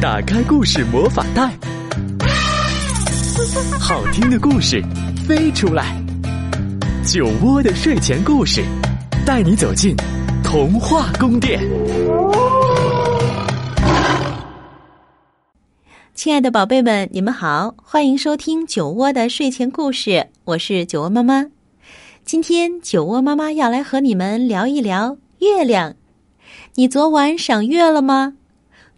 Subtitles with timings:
[0.00, 1.52] 打开故事魔法袋，
[3.80, 4.80] 好听的故事
[5.26, 6.00] 飞出来。
[7.04, 8.62] 酒窝的睡前故事，
[9.26, 9.96] 带你走进
[10.44, 11.60] 童话宫殿。
[16.14, 21.46] 亲爱的宝贝们，你们好，欢迎收听酒窝的睡前故事，我是酒窝妈妈。
[22.24, 25.96] 今天酒窝妈妈要来和你们聊一聊月亮。
[26.76, 28.34] 你昨晚赏月了吗？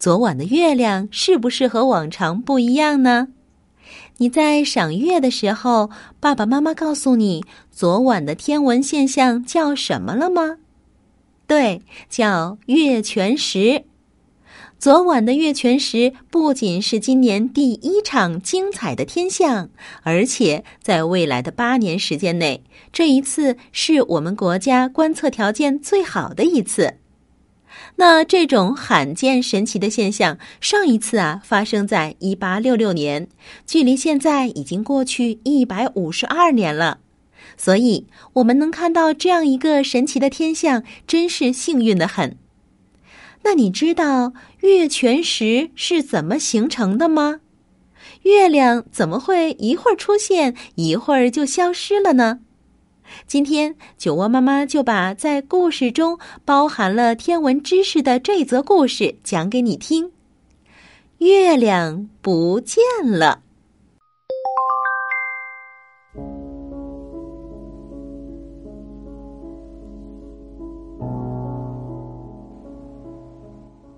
[0.00, 3.28] 昨晚的月亮是不是和往常不一样呢？
[4.16, 10.56] 你在赏月的时候，爸爸妈妈告诉你昨晚的天文现象叫什么了吗？
[11.46, 13.84] 对，叫月全食。
[14.78, 19.68] 昨晚的月全食不仅是今年第一场精彩的天象，
[20.02, 26.94] 而且在未来的八年时间内，这一次是我们国家观测条件最好的一次。
[28.00, 33.28] 那这种罕见神奇的现象，上一次啊发生在一八六六年，
[33.66, 37.00] 距离现在已经过去一百五十二年了。
[37.58, 42.38] 所以，我们能看到这样一个神奇的天象，真是幸运的很。
[43.42, 47.40] 那你知道月全食是怎么形成的吗？
[48.22, 52.40] 月亮怎么会一会儿出现，一会儿就消失了呢？
[53.26, 60.12] 今天，酒窝妈妈就把在故事中包含了天文知识的这则故事讲给你听。
[61.18, 63.42] 月亮不见了。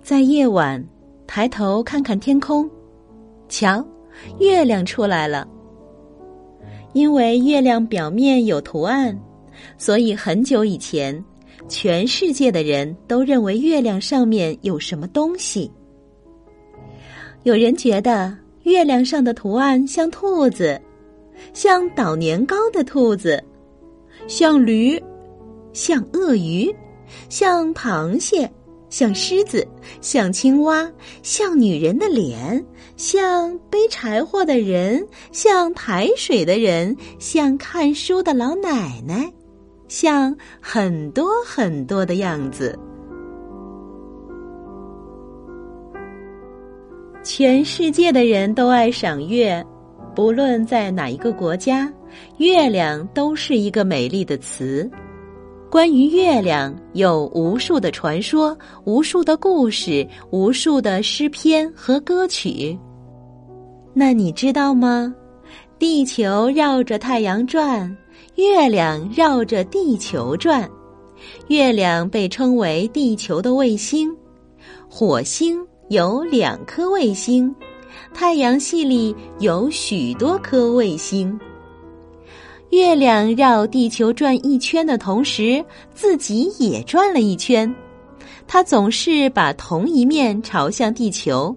[0.01, 0.85] 在夜晚，
[1.25, 2.69] 抬头看看天空，
[3.47, 3.83] 瞧，
[4.37, 5.47] 月亮出来了。
[6.93, 9.19] 因为月亮表面有图案，
[9.77, 11.23] 所以很久以前，
[11.67, 15.71] 全世界的人都认为月亮上面有什么东西。
[17.43, 20.79] 有人觉得月亮上的图案像兔子，
[21.51, 23.43] 像捣年糕的兔子，
[24.27, 25.01] 像驴，
[25.73, 26.73] 像鳄鱼，
[27.27, 28.49] 像螃蟹。
[28.93, 29.67] 像狮子，
[30.01, 30.87] 像青蛙，
[31.23, 32.63] 像女人的脸，
[32.95, 39.27] 像背柴火的人，像抬水的人，像看书的老奶奶，
[39.87, 42.77] 像很多很多的样子。
[47.23, 49.65] 全世界的人都爱赏月，
[50.13, 51.91] 不论在哪一个国家，
[52.37, 54.87] 月亮都是一个美丽的词。
[55.73, 62.77] 关于月亮，有无数的传说，无数的故事，无数的诗篇和歌曲。
[63.91, 65.11] 那你知道吗？
[65.79, 67.97] 地球绕着太阳转，
[68.35, 70.69] 月亮绕着地球转。
[71.47, 74.15] 月亮被称为地球的卫星，
[74.87, 75.59] 火星
[75.89, 77.51] 有两颗卫星，
[78.13, 81.35] 太阳系里有许多颗卫星。
[82.73, 85.63] 月亮绕地球转一圈的同时，
[85.93, 87.71] 自己也转了一圈。
[88.47, 91.55] 它总是把同一面朝向地球，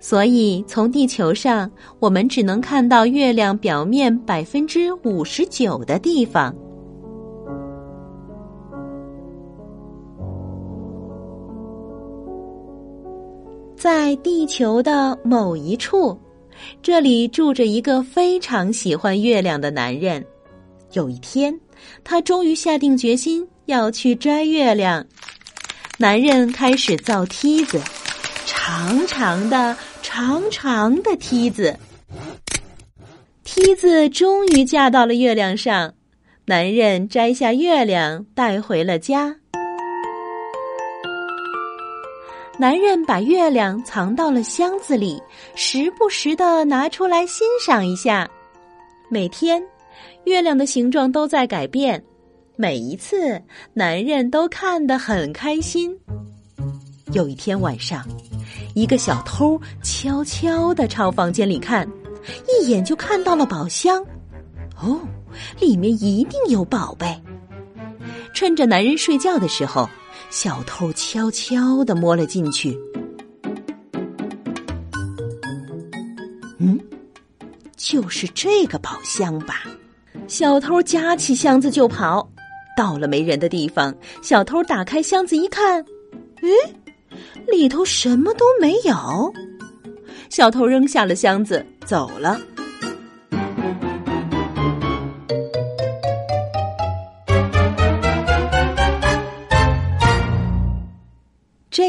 [0.00, 6.52] 所以从地球上，我们只能看到月亮表面百分之五十九的地方。
[13.76, 16.18] 在地球的某一处。
[16.82, 20.24] 这里住着一个非常喜欢月亮的男人。
[20.92, 21.58] 有一天，
[22.02, 25.04] 他终于下定决心要去摘月亮。
[25.98, 27.80] 男人开始造梯子，
[28.46, 31.76] 长长的、长长的梯子。
[33.42, 35.94] 梯子终于架到了月亮上。
[36.46, 39.36] 男人摘下月亮，带回了家。
[42.56, 45.20] 男人把月亮藏到了箱子里，
[45.56, 48.28] 时不时的拿出来欣赏一下。
[49.08, 49.60] 每天，
[50.22, 52.02] 月亮的形状都在改变，
[52.54, 55.98] 每一次男人都看得很开心。
[57.12, 58.06] 有一天晚上，
[58.74, 61.88] 一个小偷悄悄的朝房间里看，
[62.48, 64.00] 一眼就看到了宝箱。
[64.80, 65.00] 哦，
[65.58, 67.20] 里面一定有宝贝。
[68.32, 69.88] 趁着男人睡觉的时候。
[70.34, 72.76] 小偷悄悄的摸了进去，
[76.58, 76.76] 嗯，
[77.76, 79.62] 就是这个宝箱吧。
[80.26, 82.28] 小偷夹起箱子就跑，
[82.76, 85.80] 到了没人的地方，小偷打开箱子一看，
[86.42, 86.50] 咦，
[87.46, 89.32] 里头什么都没有。
[90.30, 92.40] 小偷扔下了箱子，走了。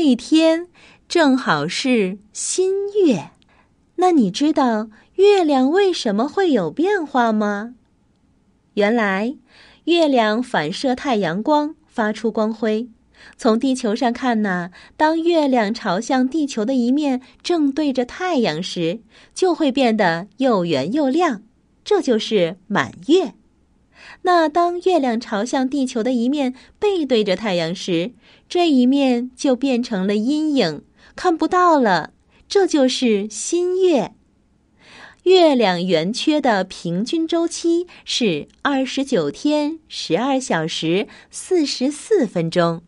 [0.06, 0.68] 一天，
[1.10, 3.32] 正好是新月。
[3.96, 7.74] 那你知道月亮为什么会有变化吗？
[8.76, 9.36] 原来，
[9.86, 12.88] 月亮反射太阳光，发出光辉。
[13.36, 19.00] 从地球上看呢，当月亮朝向地球的一面正对着太阳时，
[19.34, 21.42] 就会变得又圆又亮，
[21.84, 23.34] 这就是满月。
[24.24, 28.12] 那当月亮朝向地球的一面背对着太阳时，
[28.48, 30.84] 这一面就变成了阴影，
[31.16, 32.12] 看不到了，
[32.48, 34.14] 这就是新月。
[35.24, 42.84] 月亮圆缺的平均周期是二十九天十二小时四十四分钟。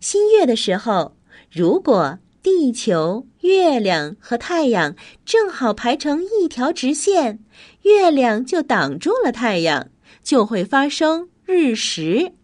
[0.00, 1.14] 新月的时候，
[1.50, 7.38] 如果地球、月亮和太阳正好排成一条直线，
[7.80, 9.88] 月亮就挡住了太阳，
[10.22, 12.34] 就会发生日食。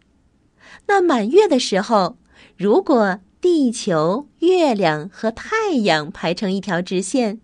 [0.86, 2.16] 那满月的时候，
[2.56, 7.38] 如果地球、月亮和太阳排成一条直线，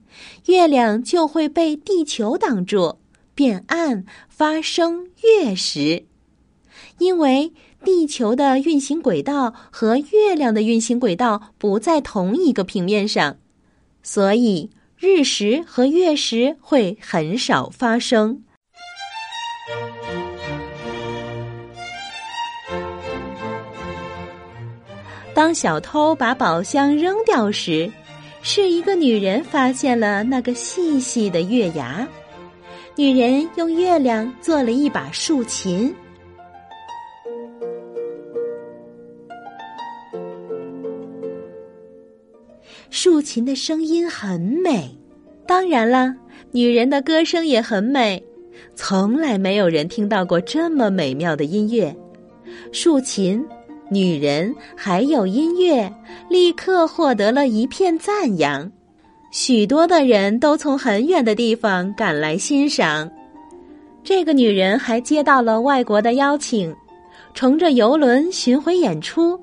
[0.46, 2.96] 月亮就会被地球挡住，
[3.34, 6.06] 变暗，发生月食。
[6.96, 7.52] 因为
[7.84, 13.36] 地球的运行轨道和月亮的运行轨道不在同一个平面上，
[14.12, 14.68] 所以
[14.98, 18.42] 日食和月食会很少发生。
[25.32, 27.88] 当小偷把宝箱扔掉时，
[28.42, 32.04] 是一个女人发现了那个细细的月牙。
[32.96, 35.94] 女人用月亮做了一把竖琴。
[42.90, 44.90] 竖琴的声音很美，
[45.46, 46.12] 当然了，
[46.50, 48.22] 女人的歌声也很美。
[48.74, 51.94] 从来没有人听到过这么美妙的音乐。
[52.72, 53.42] 竖琴、
[53.88, 55.90] 女人还有音乐，
[56.28, 58.70] 立刻获得了一片赞扬。
[59.30, 63.08] 许多的人都从很远的地方赶来欣赏。
[64.02, 66.74] 这个女人还接到了外国的邀请，
[67.34, 69.40] 乘着游轮巡回演出，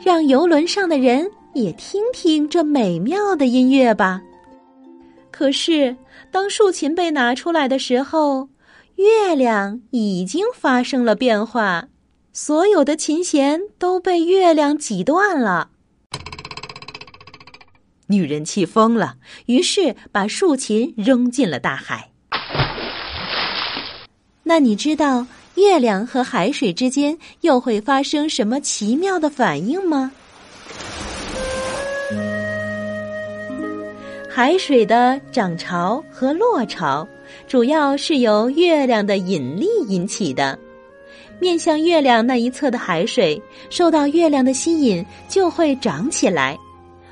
[0.00, 1.28] 让游轮上的人。
[1.54, 4.20] 也听听这美妙的音乐吧。
[5.30, 5.96] 可是，
[6.30, 8.48] 当竖琴被拿出来的时候，
[8.96, 11.88] 月亮已经发生了变化，
[12.32, 15.70] 所有的琴弦都被月亮挤断了。
[18.06, 19.16] 女人气疯了，
[19.46, 22.10] 于是把竖琴扔进了大海。
[24.42, 30.12] 那你知道月亮和海水之间又会发生什么奇妙的反应吗？
[34.36, 37.06] 海水的涨潮和落潮，
[37.46, 40.58] 主要是由月亮的引力引起的。
[41.38, 43.40] 面向月亮那一侧的海水，
[43.70, 46.56] 受到月亮的吸引，就会涨起来；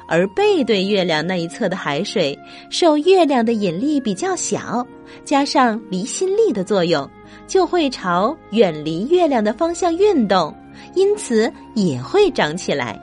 [0.08, 2.36] 而背对月亮那一侧的海水，
[2.70, 4.84] 受月亮的引力比较小，
[5.24, 7.08] 加上离心力的作用，
[7.46, 10.52] 就会朝远离月亮的方向运动，
[10.96, 13.00] 因此也会涨起来。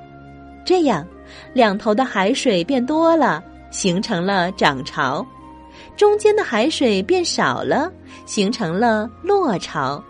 [0.66, 1.08] 这样，
[1.54, 3.42] 两头的海水变多了。
[3.72, 5.26] 形成了涨潮，
[5.96, 7.92] 中间的海水变少了，
[8.26, 10.04] 形成了落潮。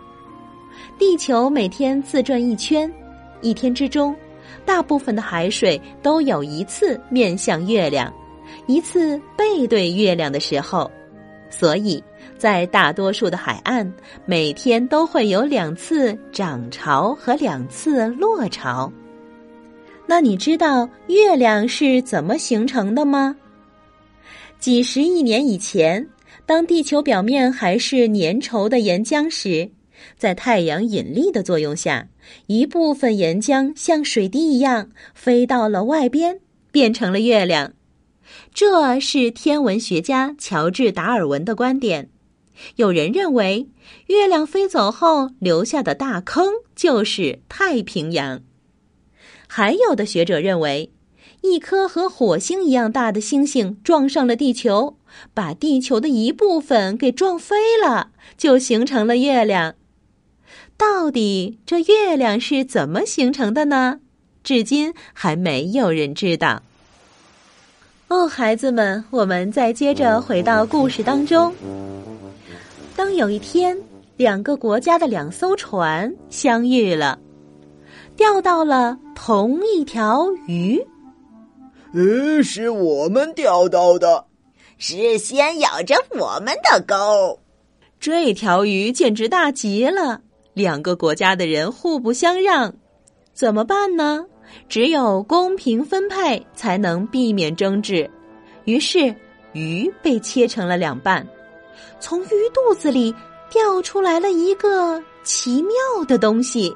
[0.98, 2.92] 地球每天自转一圈，
[3.40, 4.14] 一天之中，
[4.64, 8.12] 大部分的海水都有一次面向月亮，
[8.66, 10.90] 一次背对月亮的时候，
[11.48, 12.02] 所以
[12.38, 13.90] 在大多数的海岸，
[14.26, 18.90] 每天都会有两次涨潮和两次落潮。
[20.06, 23.36] 那你知道月亮是怎么形成的吗？
[24.60, 26.06] 几十亿年以前，
[26.44, 29.70] 当地球表面还是粘稠的岩浆时，
[30.18, 32.06] 在太阳引力的作用下，
[32.46, 36.40] 一部分岩浆像水滴一样飞到了外边，
[36.70, 37.72] 变成了月亮。
[38.52, 42.10] 这是天文学家乔治·达尔文的观点。
[42.76, 43.66] 有人认为，
[44.08, 48.42] 月亮飞走后留下的大坑就是太平洋。
[49.46, 50.90] 还有的学者认为。
[51.42, 54.96] 一颗和火星一样大的星星撞上了地球，
[55.32, 59.74] 把地球的一部分给撞飞了，就形成了月亮。
[60.76, 64.00] 到底这月亮是怎么形成的呢？
[64.42, 66.62] 至今还没有人知道。
[68.08, 71.52] 哦，孩子们，我们再接着回到故事当中。
[72.96, 73.76] 当有一天，
[74.16, 77.18] 两个国家的两艘船相遇了，
[78.16, 80.82] 钓到了同一条鱼。
[81.92, 84.24] 嗯，是我们钓到的，
[84.78, 87.38] 是先咬着我们的钩。
[87.98, 90.20] 这条鱼简直大极了，
[90.54, 92.72] 两个国家的人互不相让，
[93.34, 94.24] 怎么办呢？
[94.68, 98.08] 只有公平分配才能避免争执。
[98.66, 99.14] 于是，
[99.52, 101.26] 鱼被切成了两半，
[101.98, 103.12] 从鱼肚子里
[103.50, 106.72] 掉出来了一个奇妙的东西。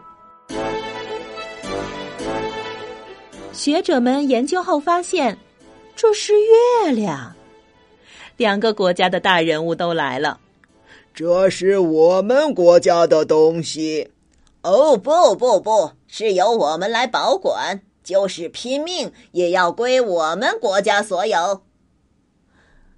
[3.55, 5.39] 学者们研究后发现，
[5.95, 7.33] 这是月亮。
[8.37, 10.41] 两个国家的大人物都来了。
[11.15, 14.11] 这是我们国家的东西。
[14.63, 21.63] 哦，不不不，是由我们来保管，就是拼命也要归我们国家所有。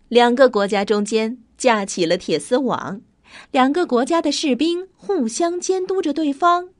[0.08, 3.02] 两个国家中间架起了铁丝网，
[3.50, 6.70] 两个国家的士兵互相监督着对方。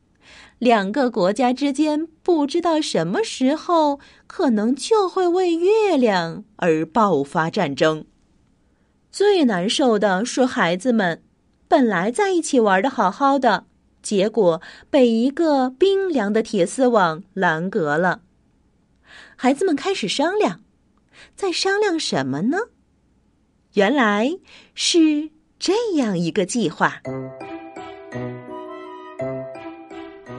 [0.59, 8.05] 两个国家之间不知道什么时候可能就会为月亮而爆发战争。
[9.11, 11.23] 最难受的是孩子们，
[11.69, 13.67] 本来在一起玩的好好的，
[14.03, 18.23] 结果被一个冰凉的铁丝网拦隔了。
[19.37, 20.61] 孩子们开始商量，
[21.35, 22.59] 在商量什么呢？
[23.75, 24.39] 原来
[24.75, 27.03] 是这样一个计划。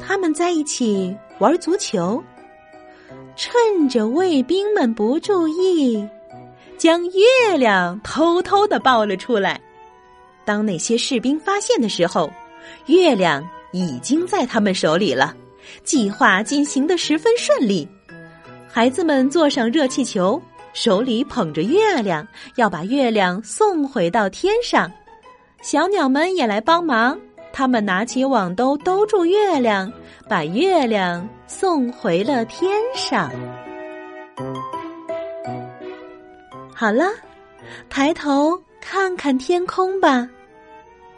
[0.08, 2.24] 他们在一起玩足球，
[3.36, 6.08] 趁着卫兵们不注意，
[6.78, 9.60] 将月亮偷偷的抱了出来。
[10.46, 12.32] 当那些士兵发现的时候，
[12.86, 15.36] 月亮已经在他们手里了。
[15.84, 17.86] 计划进行的十分顺利。
[18.70, 24.90] 孩子们坐上热气球，手里捧着月亮，要把月亮送回到天上。
[25.62, 27.20] 小鸟们也来帮忙。
[27.58, 29.92] 他们拿起网兜兜住月亮，
[30.30, 33.32] 把月亮送回了天上。
[36.72, 37.06] 好了，
[37.90, 40.30] 抬头看看天空吧，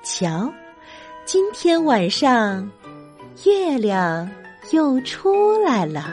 [0.01, 0.49] 瞧，
[1.25, 2.71] 今天晚上
[3.43, 4.31] 月亮
[4.71, 6.05] 又出来了。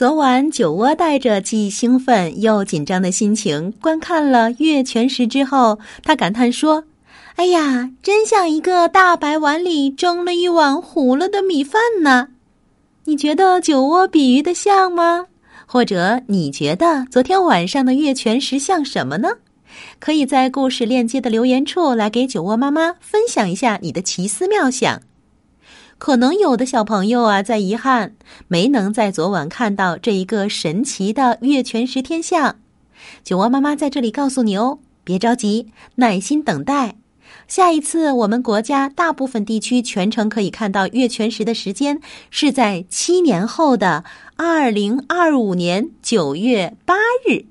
[0.00, 6.84] 昨晚，酒窝带着既兴奋又紧张的心情观看了月全食之后，他感叹说
[7.36, 12.28] ：“哎呀，真像一个大白碗里蒸了一碗糊了的米饭呢！”
[13.04, 15.26] 你觉得酒窝比喻的像吗？
[15.66, 19.28] 或者你觉得昨天晚上的月全食像什么呢？
[19.98, 25.02] 可以在故事链接的留言处来给酒窝妈妈分享一下你的奇思妙想。
[26.00, 28.16] 可能有的小朋友啊，在遗憾
[28.48, 32.56] 没能在昨晚看到这一个神奇的月全食天象。
[33.22, 36.96] 酒窝妈妈在这里告诉你哦，别着急，耐心等待。
[37.46, 44.04] 下一次我们国家大部分地区全程可以看到月全食的时间是在七年后的
[44.36, 46.94] 二零二五年九月八
[47.28, 47.44] 日。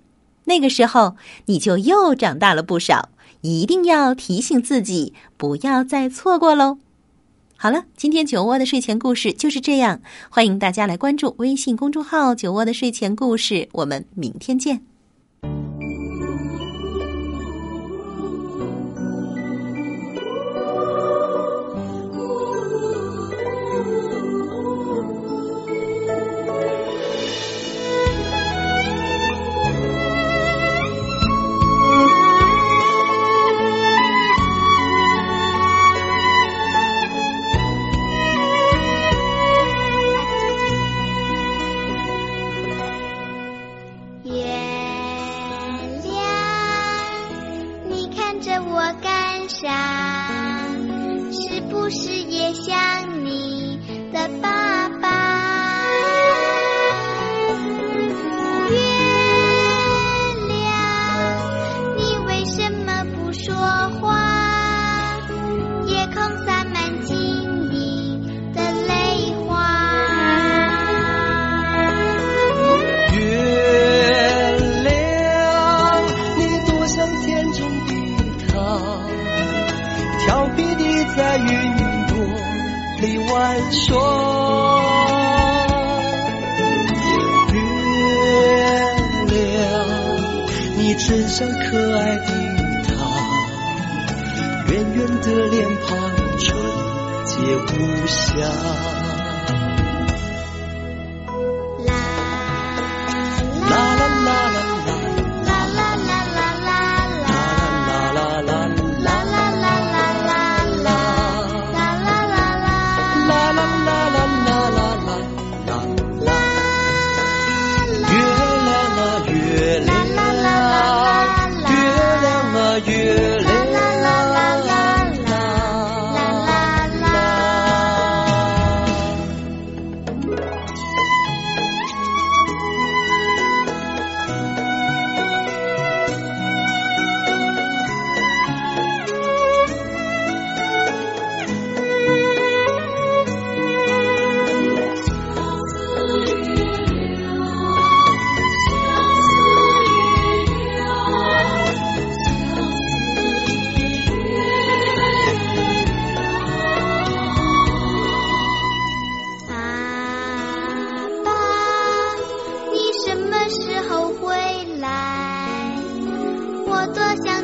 [0.46, 1.16] 那个时候
[1.46, 3.10] 你就又长大了不少，
[3.42, 6.80] 一定要提醒自己，不要再错过喽。
[7.62, 10.00] 好了，今天酒窝的睡前故事就是这样。
[10.30, 14.82] 欢迎大家来关注微信公众号“酒窝的睡前故事”，我们明天见。
[49.58, 49.89] 真
[91.40, 92.26] 像可爱的
[92.84, 92.92] 她，
[94.70, 95.88] 圆圆的脸庞，
[96.38, 96.48] 纯
[97.24, 97.78] 洁无
[98.08, 98.99] 瑕。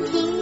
[0.04, 0.35] 听。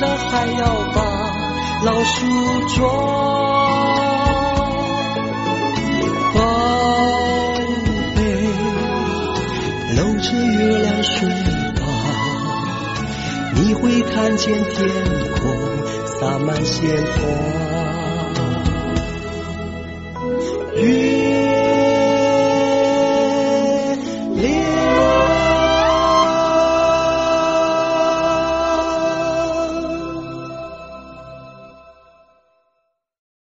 [0.00, 0.64] 猫警长还要
[0.94, 1.00] 把
[1.84, 2.26] 老鼠
[2.74, 2.88] 捉。
[6.32, 6.40] 宝
[8.16, 8.18] 贝，
[9.96, 11.82] 搂着月亮睡吧，
[13.56, 14.88] 你会看见天
[15.34, 15.38] 空
[16.06, 17.69] 洒满鲜花。